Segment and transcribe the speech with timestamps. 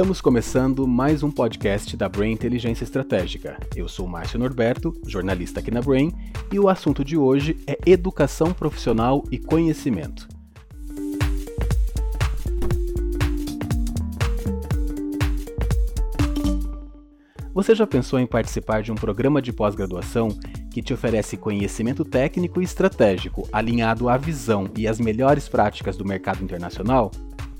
[0.00, 3.58] Estamos começando mais um podcast da Brain Inteligência Estratégica.
[3.76, 6.10] Eu sou Márcio Norberto, jornalista aqui na Brain,
[6.50, 10.26] e o assunto de hoje é educação profissional e conhecimento.
[17.52, 20.30] Você já pensou em participar de um programa de pós-graduação
[20.70, 26.06] que te oferece conhecimento técnico e estratégico alinhado à visão e às melhores práticas do
[26.06, 27.10] mercado internacional?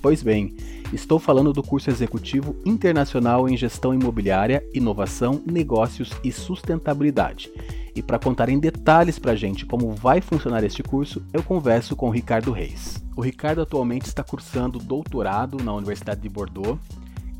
[0.01, 0.55] Pois bem,
[0.91, 7.51] estou falando do curso executivo internacional em gestão imobiliária, inovação, negócios e sustentabilidade.
[7.95, 11.95] E para contar em detalhes para a gente como vai funcionar este curso, eu converso
[11.95, 13.03] com o Ricardo Reis.
[13.15, 16.79] O Ricardo atualmente está cursando doutorado na Universidade de Bordeaux.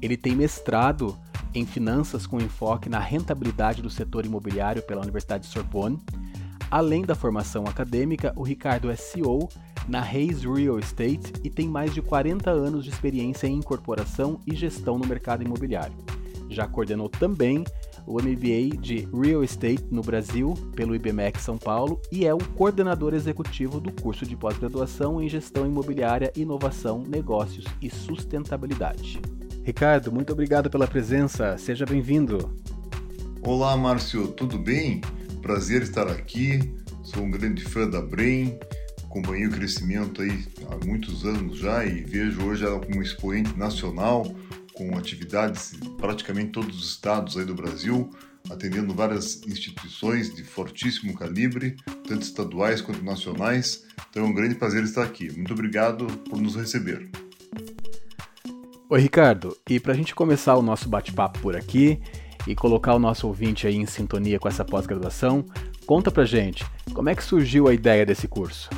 [0.01, 1.17] Ele tem mestrado
[1.53, 5.99] em finanças com enfoque na rentabilidade do setor imobiliário pela Universidade de Sorbonne.
[6.69, 9.49] Além da formação acadêmica, o Ricardo é CEO
[9.87, 14.55] na Reis Real Estate e tem mais de 40 anos de experiência em incorporação e
[14.55, 15.95] gestão no mercado imobiliário.
[16.49, 17.63] Já coordenou também
[18.05, 23.13] o MBA de Real Estate no Brasil pelo IBMEC São Paulo e é o coordenador
[23.13, 29.21] executivo do curso de pós-graduação em Gestão Imobiliária, Inovação, Negócios e Sustentabilidade.
[29.63, 31.57] Ricardo, muito obrigado pela presença.
[31.57, 32.51] Seja bem-vindo.
[33.43, 35.01] Olá, Márcio, tudo bem?
[35.41, 36.75] Prazer estar aqui.
[37.03, 38.57] Sou um grande fã da Brain.
[39.11, 44.25] Acompanhei o crescimento aí há muitos anos já e vejo hoje ela como expoente nacional,
[44.73, 48.09] com atividades em praticamente todos os estados aí do Brasil,
[48.49, 51.75] atendendo várias instituições de fortíssimo calibre,
[52.07, 53.83] tanto estaduais quanto nacionais.
[54.09, 55.29] Então é um grande prazer estar aqui.
[55.33, 57.09] Muito obrigado por nos receber.
[58.89, 59.57] Oi, Ricardo.
[59.69, 61.99] E para a gente começar o nosso bate-papo por aqui
[62.47, 65.45] e colocar o nosso ouvinte aí em sintonia com essa pós-graduação,
[65.85, 68.69] conta pra gente como é que surgiu a ideia desse curso.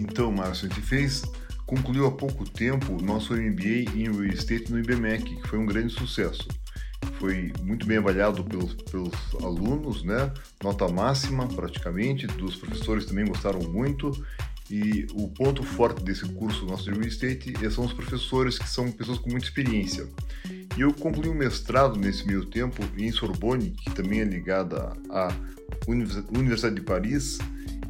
[0.00, 1.22] Então, Márcio, a gente fez,
[1.66, 5.66] concluiu há pouco tempo o nosso MBA em Real Estate no IBMEC, que foi um
[5.66, 6.48] grande sucesso.
[7.18, 9.12] Foi muito bem avaliado pelos, pelos
[9.42, 10.32] alunos, né?
[10.64, 14.10] Nota máxima praticamente, dos professores também gostaram muito
[14.70, 18.90] e o ponto forte desse curso nosso de Real Estate são os professores que são
[18.90, 20.08] pessoas com muita experiência.
[20.78, 25.28] E eu concluí um mestrado nesse meio tempo em Sorbonne, que também é ligada à
[25.86, 27.38] Universidade de Paris,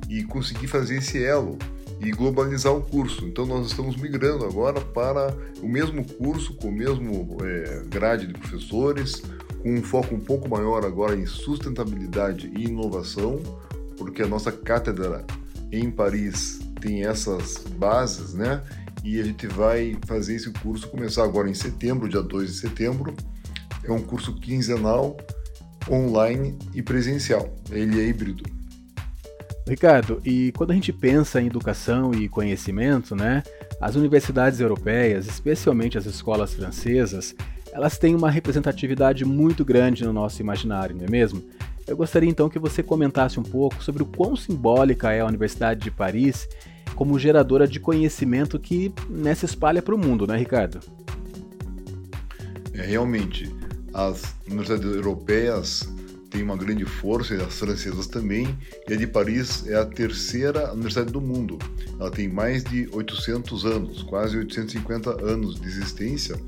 [0.09, 1.57] e consegui fazer esse elo
[2.01, 3.27] e globalizar o curso.
[3.27, 8.33] Então nós estamos migrando agora para o mesmo curso, com o mesmo é, grade de
[8.33, 9.23] professores,
[9.63, 13.39] com um foco um pouco maior agora em sustentabilidade e inovação,
[13.99, 15.25] porque a nossa cátedra
[15.71, 18.63] em Paris tem essas bases, né?
[19.05, 23.15] E a gente vai fazer esse curso começar agora em setembro, dia 2 de setembro.
[23.85, 25.17] É um curso quinzenal,
[25.91, 27.55] online e presencial.
[27.71, 28.60] Ele é híbrido.
[29.71, 33.45] Ricardo, e quando a gente pensa em educação e conhecimento, né?
[33.81, 37.37] As universidades europeias, especialmente as escolas francesas,
[37.73, 41.41] elas têm uma representatividade muito grande no nosso imaginário, não é mesmo?
[41.87, 45.79] Eu gostaria então que você comentasse um pouco sobre o quão simbólica é a Universidade
[45.79, 46.49] de Paris
[46.97, 50.81] como geradora de conhecimento que né, se espalha para o mundo, né, Ricardo?
[52.75, 53.55] É, realmente,
[53.95, 55.89] as universidades europeias
[56.31, 58.57] têm uma grande força, e as francesas também,
[58.89, 61.59] e a de Paris é a terceira universidade do mundo.
[61.99, 66.41] Ela tem mais de 800 anos, quase 850 anos de existência,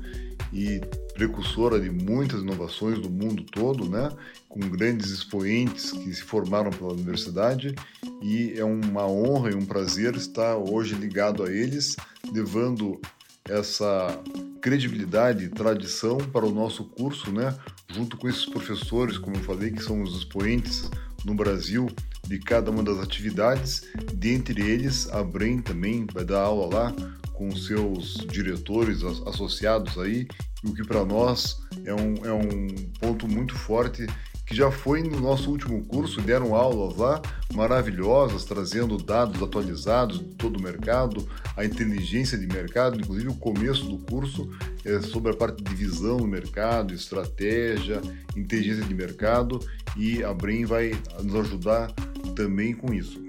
[0.51, 0.81] e
[1.13, 4.09] precursora de muitas inovações do mundo todo, né?
[4.49, 7.73] com grandes expoentes que se formaram pela universidade
[8.21, 11.95] e é uma honra e um prazer estar hoje ligado a eles,
[12.31, 13.01] levando
[13.45, 14.19] essa
[14.63, 17.53] credibilidade tradição para o nosso curso, né?
[17.91, 20.89] junto com esses professores, como eu falei, que são os expoentes
[21.25, 21.89] no Brasil
[22.25, 26.95] de cada uma das atividades, dentre eles a Brem também vai dar aula lá
[27.33, 30.25] com seus diretores associados aí,
[30.63, 32.67] o que para nós é um, é um
[33.01, 34.07] ponto muito forte
[34.45, 37.21] que já foi no nosso último curso, deram aulas lá
[37.53, 43.85] maravilhosas, trazendo dados atualizados de todo o mercado, a inteligência de mercado, inclusive o começo
[43.85, 44.49] do curso
[44.83, 48.01] é sobre a parte de visão do mercado, estratégia,
[48.35, 49.59] inteligência de mercado
[49.95, 50.91] e a Brem vai
[51.21, 51.91] nos ajudar
[52.35, 53.21] também com isso.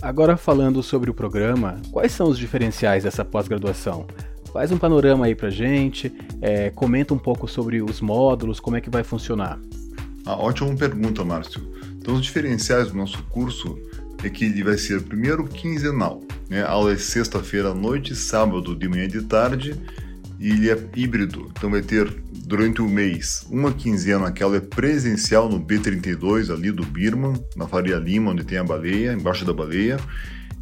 [0.00, 4.06] Agora falando sobre o programa, quais são os diferenciais dessa pós-graduação?
[4.52, 8.80] Faz um panorama aí pra gente, é, comenta um pouco sobre os módulos, como é
[8.80, 9.58] que vai funcionar.
[10.28, 11.62] Ah, ótima pergunta, Márcio.
[11.96, 13.78] Então, os diferenciais do nosso curso
[14.22, 16.22] é que ele vai ser primeiro quinzenal.
[16.50, 16.62] Né?
[16.62, 19.74] A aula é sexta-feira à noite, sábado de manhã e de tarde,
[20.38, 21.50] e ele é híbrido.
[21.56, 22.14] Então, vai ter
[22.44, 27.66] durante o mês uma quinzena que ela é presencial no B32, ali do Birman, na
[27.66, 29.98] Faria Lima, onde tem a baleia, embaixo da baleia,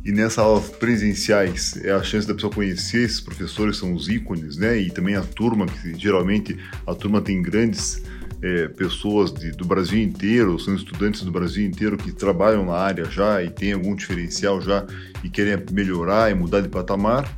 [0.05, 4.57] e nessas aulas presenciais é a chance da pessoa conhecer esses professores, são os ícones,
[4.57, 4.79] né?
[4.79, 8.01] E também a turma, que geralmente a turma tem grandes
[8.43, 13.05] é, pessoas de, do Brasil inteiro, são estudantes do Brasil inteiro que trabalham na área
[13.07, 14.87] já e tem algum diferencial já
[15.25, 17.29] e querem melhorar e mudar de patamar.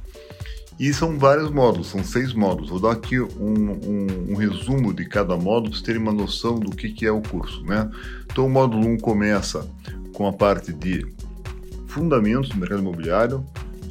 [0.79, 2.71] E são vários módulos, são seis módulos.
[2.71, 6.59] Vou dar aqui um, um, um resumo de cada módulo para vocês terem uma noção
[6.59, 7.65] do que, que é o curso.
[7.65, 7.91] Né?
[8.31, 9.69] Então, o módulo 1 um começa
[10.13, 11.05] com a parte de
[11.89, 13.45] fundamentos do mercado imobiliário,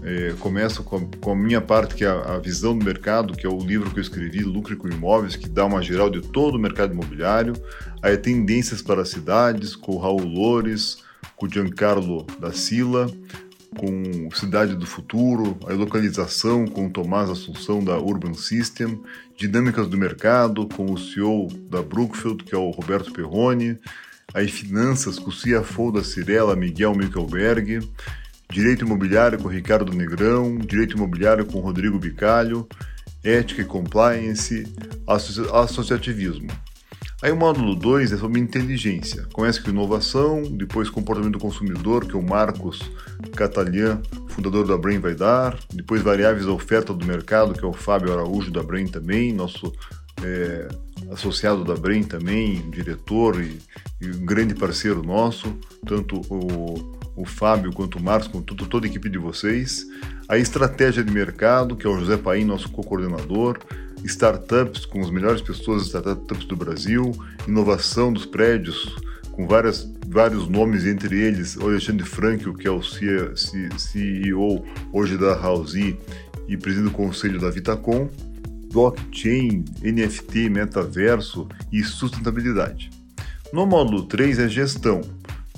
[0.07, 3.33] é, começa com a, com a, minha parte, que é a, a, visão do mercado,
[3.33, 6.21] que é o livro que eu escrevi, Lucre com Imóveis, que dá uma geral de
[6.21, 7.53] todo o mercado imobiliário.
[8.01, 10.99] Aí tendências para as cidades, com o Raul Loures,
[11.35, 13.11] com o Giancarlo da Sila,
[13.77, 19.01] com Cidade do Futuro, a localização com o Tomás Assunção da Urban System,
[19.35, 23.77] dinâmicas do mercado com o CEO da Brookfield, que é o Roberto Perrone,
[24.33, 27.81] aí finanças com o CFO da Cirela, Miguel Mickelberg,
[28.51, 32.67] Direito Imobiliário com Ricardo Negrão, Direito Imobiliário com Rodrigo Bicalho,
[33.23, 34.65] Ética e Compliance,
[35.53, 36.49] Associativismo.
[37.21, 39.27] Aí o módulo 2 é sobre inteligência.
[39.33, 42.79] Começa com inovação, depois comportamento do consumidor, que é o Marcos
[43.35, 43.99] Catalhã,
[44.29, 45.57] fundador da Brain, vai dar.
[45.73, 49.73] Depois variáveis da oferta do mercado, que é o Fábio Araújo da Brain também, nosso
[50.23, 50.67] é,
[51.11, 53.57] associado da Brain também, diretor e,
[53.99, 59.09] e grande parceiro nosso, tanto o o Fábio, quanto o Marcos, quanto toda a equipe
[59.09, 59.87] de vocês.
[60.29, 63.57] A estratégia de mercado, que é o José Paim, nosso co-coordenador.
[64.03, 67.11] Startups, com as melhores pessoas startups do Brasil.
[67.47, 68.95] Inovação dos prédios,
[69.31, 75.33] com várias, vários nomes, entre eles o Alexandre Frankel, que é o CEO hoje da
[75.33, 75.97] Housey
[76.47, 78.07] e presidente do conselho da Vitacom.
[78.71, 82.91] Blockchain, NFT, metaverso e sustentabilidade.
[83.53, 85.01] No módulo 3 é gestão,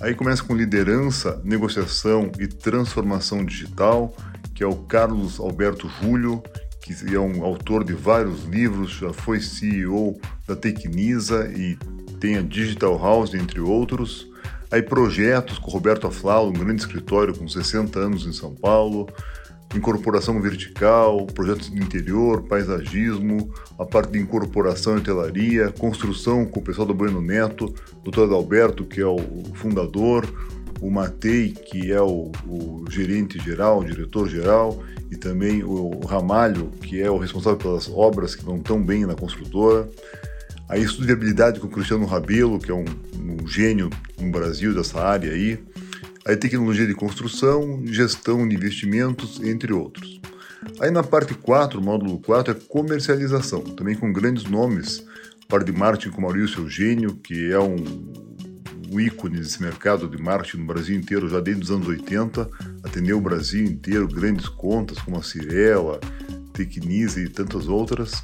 [0.02, 4.16] Aí começa com liderança, negociação e transformação digital,
[4.56, 6.42] que é o Carlos Alberto Júlio,
[6.82, 10.18] que é um autor de vários livros, já foi CEO
[10.48, 11.78] da Tecnisa e
[12.20, 14.26] tem a Digital House, entre outros.
[14.72, 19.10] Aí projetos com Roberto Aflalo, um grande escritório com 60 anos em São Paulo
[19.76, 26.64] incorporação vertical, projetos de interior, paisagismo, a parte de incorporação e hotelaria, construção com o
[26.64, 27.74] pessoal do Bueno Neto,
[28.04, 28.22] Dr.
[28.22, 29.20] Adalberto, que é o
[29.54, 30.28] fundador,
[30.82, 34.82] o Matei, que é o, o gerente geral, o diretor geral,
[35.12, 39.16] e também o Ramalho, que é o responsável pelas obras que vão tão bem na
[39.16, 39.88] construtora.
[40.68, 42.86] A estudo de habilidade com o Cristiano Rabelo, que é um,
[43.16, 43.90] um gênio
[44.20, 45.60] no Brasil dessa área aí
[46.30, 50.22] aí tecnologia de construção, gestão de investimentos, entre outros.
[50.80, 55.04] Aí na parte 4, módulo 4, é comercialização, também com grandes nomes,
[55.48, 57.78] parte de marketing com Maurício Eugênio, que é um,
[58.92, 62.48] um ícone desse mercado de marketing no Brasil inteiro, já desde os anos 80,
[62.84, 66.00] atendeu o Brasil inteiro, grandes contas como a Cirela,
[66.54, 68.24] Tecnise e tantas outras.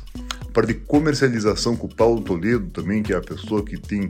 [0.54, 4.08] Parte de comercialização com o Paulo Toledo também, que é a pessoa que tem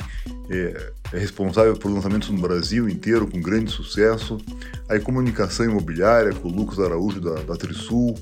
[0.50, 4.38] é, é responsável por lançamentos no Brasil inteiro com grande sucesso.
[4.88, 8.16] Aí comunicação imobiliária com o Lucas Araújo da, da Trisul,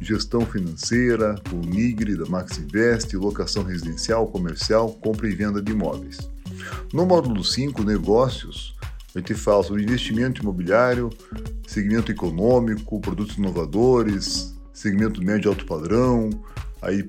[0.00, 5.72] gestão financeira com o Nigre da Max Invest, locação residencial, comercial, compra e venda de
[5.72, 6.18] imóveis.
[6.92, 8.76] No módulo 5, negócios,
[9.14, 11.10] a gente fala sobre investimento imobiliário,
[11.66, 16.30] segmento econômico, produtos inovadores, segmento médio e alto padrão,
[16.80, 17.04] aí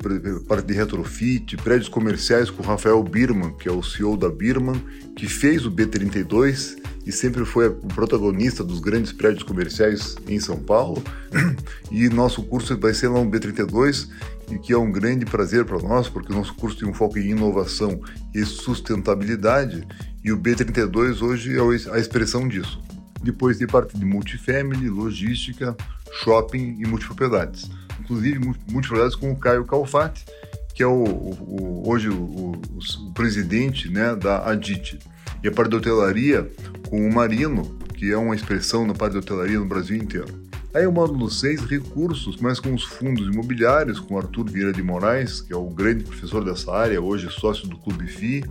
[0.47, 4.81] parte de retrofit, prédios comerciais com o Rafael Birman, que é o CEO da Birman,
[5.15, 10.59] que fez o B32 e sempre foi o protagonista dos grandes prédios comerciais em São
[10.59, 11.03] Paulo.
[11.91, 14.07] E nosso curso vai ser lá no B32,
[14.51, 17.17] e que é um grande prazer para nós, porque o nosso curso tem um foco
[17.17, 17.99] em inovação
[18.31, 19.87] e sustentabilidade,
[20.23, 22.79] e o B32 hoje é a expressão disso.
[23.23, 25.75] Depois tem parte de multifamily, logística,
[26.21, 27.67] shopping e multipropriedades
[27.99, 30.25] inclusive multiprojetos com o Caio Calfati,
[30.73, 34.99] que é o, o hoje o, o, presidente né, da ADIT.
[35.43, 36.49] E a hotelaria
[36.89, 40.49] com o Marino, que é uma expressão da hotelaria no Brasil inteiro.
[40.73, 45.41] Aí o módulo 6, recursos, mas com os fundos imobiliários, com Arthur Vieira de Moraes,
[45.41, 48.43] que é o grande professor dessa área, hoje sócio do Clube FI,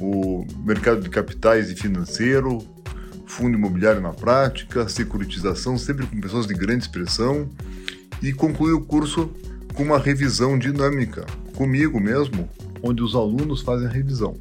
[0.00, 2.64] o mercado de capitais e financeiro,
[3.26, 7.48] fundo imobiliário na prática, securitização, sempre com pessoas de grande expressão,
[8.24, 9.30] e conclui o curso
[9.74, 11.26] com uma revisão dinâmica,
[11.56, 12.48] comigo mesmo,
[12.82, 14.34] onde os alunos fazem a revisão.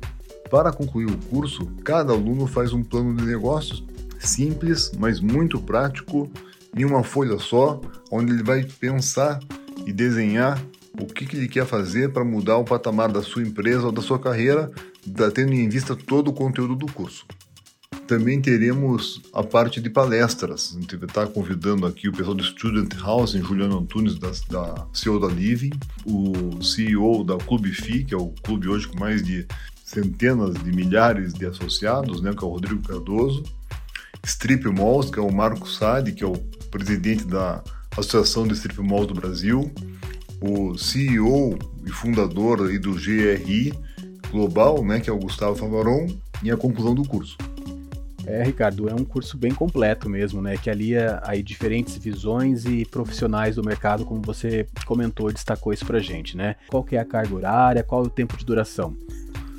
[0.50, 3.84] Para concluir o curso, cada aluno faz um plano de negócios
[4.20, 6.32] simples, mas muito prático,
[6.76, 9.40] em uma folha só, onde ele vai pensar
[9.86, 10.64] e desenhar
[11.00, 14.02] o que, que ele quer fazer para mudar o patamar da sua empresa ou da
[14.02, 14.72] sua carreira,
[15.34, 17.26] tendo em vista todo o conteúdo do curso.
[18.08, 20.74] Também teremos a parte de palestras.
[20.76, 24.88] A gente vai estar convidando aqui o pessoal do Student Housing, Juliano Antunes, da, da
[24.94, 25.72] CEO da Living,
[26.06, 29.48] o CEO da Clube FI, que é o clube hoje com mais de
[29.84, 33.44] centenas de milhares de associados, né, que é o Rodrigo Cardoso,
[34.24, 36.38] Strip Malls, que é o Marco Sade, que é o
[36.72, 39.72] presidente da Associação de Strip Malls do Brasil,
[40.42, 43.74] o CEO e fundador aí do GRI
[44.32, 46.08] Global, né, que é o Gustavo Favaron,
[46.42, 47.38] e a conclusão do curso.
[48.26, 50.56] É, Ricardo, é um curso bem completo mesmo, né?
[50.58, 56.00] Que alia aí diferentes visões e profissionais do mercado, como você comentou destacou isso pra
[56.00, 56.56] gente, né?
[56.68, 58.96] Qual que é a carga horária, qual é o tempo de duração?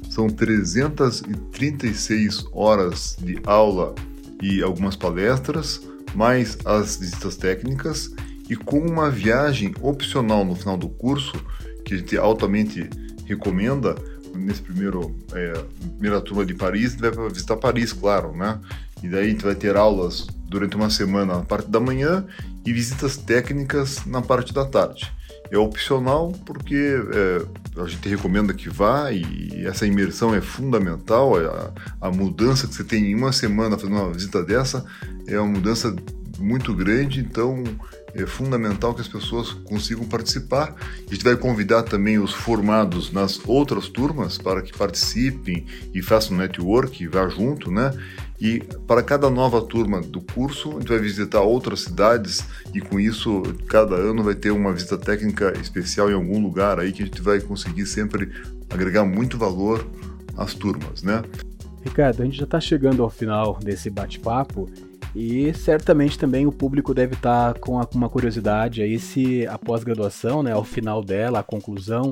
[0.09, 3.95] São 336 horas de aula
[4.41, 5.83] e algumas palestras,
[6.15, 8.11] mais as visitas técnicas
[8.49, 11.35] e com uma viagem opcional no final do curso,
[11.85, 12.89] que a gente altamente
[13.27, 13.97] recomenda,
[14.35, 15.53] nesse primeiro é,
[15.93, 18.61] primeira turma de Paris, vai visitar Paris, claro, né?
[19.03, 22.25] E daí gente vai ter aulas durante uma semana na parte da manhã
[22.65, 25.13] e visitas técnicas na parte da tarde.
[25.51, 31.41] É opcional porque é, a gente recomenda que vá e essa imersão é fundamental.
[31.41, 34.85] É a, a mudança que você tem em uma semana fazendo uma visita dessa
[35.27, 35.95] é uma mudança
[36.39, 37.63] muito grande, então
[38.15, 40.75] é fundamental que as pessoas consigam participar.
[41.11, 46.37] A gente vai convidar também os formados nas outras turmas para que participem e façam
[46.37, 47.93] network, vá junto, né?
[48.41, 52.45] E para cada nova turma do curso, a gente vai visitar outras cidades
[52.75, 56.93] e com isso, cada ano vai ter uma visita técnica especial em algum lugar aí
[56.93, 58.31] que a gente vai conseguir sempre
[58.71, 59.87] agregar muito valor
[60.37, 61.23] às turmas, né?
[61.85, 64.69] Ricardo, a gente já está chegando ao final desse bate-papo
[65.15, 70.53] e certamente também o público deve estar com uma curiosidade aí se a pós-graduação, né,
[70.53, 72.11] ao final dela, a conclusão,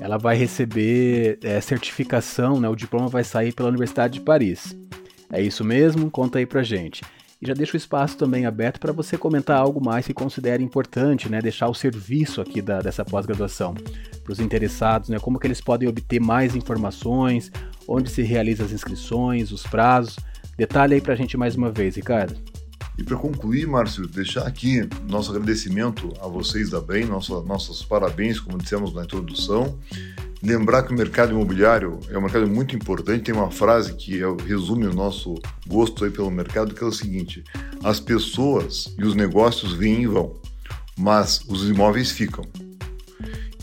[0.00, 4.76] ela vai receber é, certificação, né, o diploma vai sair pela Universidade de Paris.
[5.30, 6.10] É isso mesmo?
[6.10, 7.02] Conta aí pra gente.
[7.40, 11.30] E já deixo o espaço também aberto para você comentar algo mais que considere importante,
[11.30, 11.40] né?
[11.40, 13.72] Deixar o serviço aqui da, dessa pós-graduação
[14.22, 15.18] para os interessados, né?
[15.18, 17.50] Como que eles podem obter mais informações,
[17.88, 20.16] onde se realizam as inscrições, os prazos.
[20.60, 22.36] Detalhe aí para a gente mais uma vez, Ricardo.
[22.98, 28.38] E para concluir, Márcio, deixar aqui nosso agradecimento a vocês da BEM, nosso, nossos parabéns,
[28.38, 29.78] como dissemos na introdução.
[30.42, 33.24] Lembrar que o mercado imobiliário é um mercado muito importante.
[33.24, 35.34] Tem uma frase que é, resume o nosso
[35.66, 37.42] gosto aí pelo mercado, que é o seguinte:
[37.82, 40.38] as pessoas e os negócios vêm e vão,
[40.94, 42.44] mas os imóveis ficam.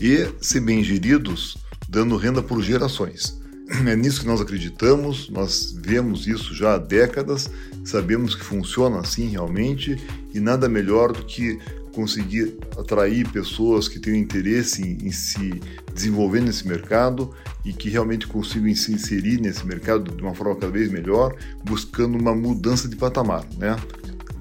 [0.00, 3.38] E, se bem geridos, dando renda por gerações.
[3.86, 7.50] É nisso que nós acreditamos, nós vemos isso já há décadas,
[7.84, 9.96] sabemos que funciona assim realmente
[10.34, 11.58] e nada melhor do que
[11.92, 15.60] conseguir atrair pessoas que tenham interesse em, em, se
[15.92, 17.34] desenvolver nesse mercado
[17.64, 21.34] e que realmente consigam se inserir nesse mercado de uma forma cada vez melhor,
[21.64, 23.44] buscando uma mudança de patamar.
[23.56, 23.76] Né?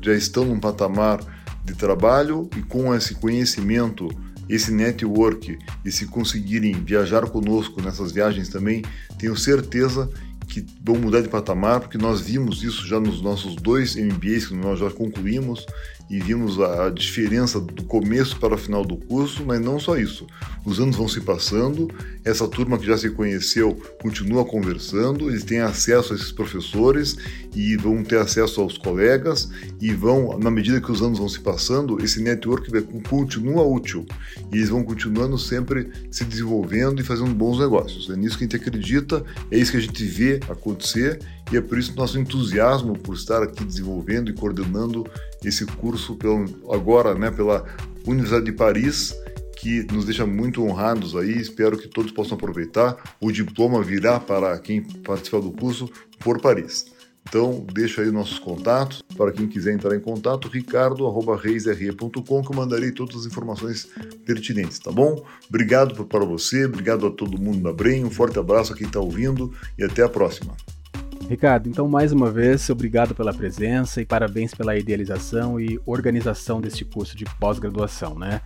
[0.02, 1.20] Já estão num patamar
[1.66, 4.08] de trabalho e com esse conhecimento
[4.50, 8.84] esse network e se conseguirem viajar conosco nessas viagens também,
[9.18, 10.10] tenho certeza
[10.48, 14.56] que vão mudar de patamar, porque nós vimos isso já nos nossos dois MBAs que
[14.56, 15.66] nós já concluímos
[16.10, 20.26] e vimos a diferença do começo para o final do curso, mas não só isso.
[20.66, 21.90] Os anos vão se passando,
[22.24, 27.18] essa turma que já se conheceu continua conversando, eles têm acesso a esses professores
[27.56, 29.50] e vão ter acesso aos colegas
[29.82, 32.70] e vão, na medida que os anos vão se passando, esse network
[33.10, 34.06] continua útil
[34.52, 38.10] e eles vão continuando sempre se desenvolvendo e fazendo bons negócios.
[38.10, 41.20] É nisso que a gente acredita, é isso que a gente vê acontecer
[41.52, 45.10] e é por isso nosso entusiasmo por estar aqui desenvolvendo e coordenando
[45.44, 47.66] esse curso pelo, agora né, pela
[48.06, 49.16] Universidade de Paris,
[49.58, 51.38] que nos deixa muito honrados aí.
[51.38, 52.98] Espero que todos possam aproveitar.
[53.20, 55.90] O diploma virá para quem participar do curso
[56.20, 56.86] por Paris.
[57.28, 59.02] Então, deixa aí nossos contatos.
[59.18, 63.90] Para quem quiser entrar em contato, ricardo.reisre.com, que eu mandarei todas as informações
[64.26, 65.26] pertinentes, tá bom?
[65.50, 69.00] Obrigado para você, obrigado a todo mundo da Brem, um forte abraço a quem está
[69.00, 70.56] ouvindo e até a próxima.
[71.30, 76.86] Ricardo, então mais uma vez, obrigado pela presença e parabéns pela idealização e organização deste
[76.86, 78.40] curso de pós-graduação, né?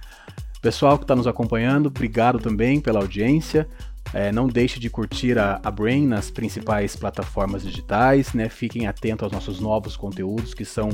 [0.61, 3.67] Pessoal que está nos acompanhando, obrigado também pela audiência.
[4.13, 8.49] É, não deixe de curtir a, a, Brain nas principais plataformas digitais, né?
[8.49, 10.89] Fiquem atentos aos nossos novos conteúdos que são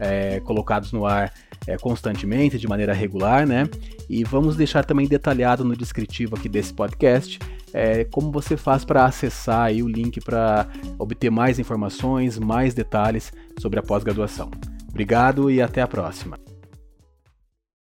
[0.00, 1.32] é, colocados no ar
[1.66, 3.68] é, constantemente, de maneira regular, né?
[4.08, 7.38] E vamos deixar também detalhado no descritivo aqui desse podcast
[7.72, 13.32] é, como você faz para acessar aí o link para obter mais informações, mais detalhes
[13.58, 14.50] sobre a pós-graduação.
[14.88, 16.51] Obrigado e até a próxima.